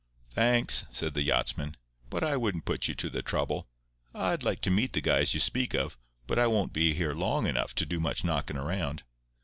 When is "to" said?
2.95-3.07, 4.61-4.71, 7.75-7.85